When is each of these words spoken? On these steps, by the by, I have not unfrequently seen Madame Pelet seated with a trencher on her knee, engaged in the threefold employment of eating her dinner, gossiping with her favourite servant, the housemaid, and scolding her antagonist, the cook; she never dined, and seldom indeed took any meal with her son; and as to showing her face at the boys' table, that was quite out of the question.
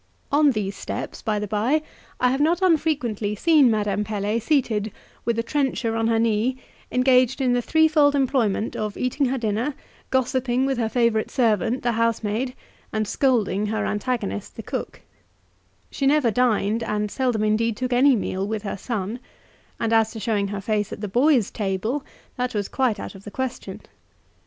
On 0.31 0.49
these 0.49 0.75
steps, 0.75 1.21
by 1.21 1.37
the 1.37 1.45
by, 1.45 1.83
I 2.19 2.31
have 2.31 2.41
not 2.41 2.59
unfrequently 2.63 3.35
seen 3.35 3.69
Madame 3.69 4.03
Pelet 4.03 4.41
seated 4.41 4.91
with 5.25 5.37
a 5.37 5.43
trencher 5.43 5.95
on 5.95 6.07
her 6.07 6.17
knee, 6.17 6.57
engaged 6.91 7.39
in 7.39 7.53
the 7.53 7.61
threefold 7.61 8.15
employment 8.15 8.75
of 8.75 8.97
eating 8.97 9.27
her 9.27 9.37
dinner, 9.37 9.75
gossiping 10.09 10.65
with 10.65 10.79
her 10.79 10.89
favourite 10.89 11.29
servant, 11.29 11.83
the 11.83 11.91
housemaid, 11.91 12.55
and 12.91 13.07
scolding 13.07 13.67
her 13.67 13.85
antagonist, 13.85 14.55
the 14.55 14.63
cook; 14.63 15.01
she 15.91 16.07
never 16.07 16.31
dined, 16.31 16.81
and 16.81 17.11
seldom 17.11 17.43
indeed 17.43 17.77
took 17.77 17.93
any 17.93 18.15
meal 18.15 18.47
with 18.47 18.63
her 18.63 18.77
son; 18.77 19.19
and 19.79 19.93
as 19.93 20.09
to 20.13 20.19
showing 20.19 20.47
her 20.47 20.61
face 20.61 20.91
at 20.91 21.01
the 21.01 21.07
boys' 21.07 21.51
table, 21.51 22.03
that 22.37 22.55
was 22.55 22.67
quite 22.67 22.99
out 22.99 23.13
of 23.13 23.23
the 23.23 23.29
question. 23.29 23.79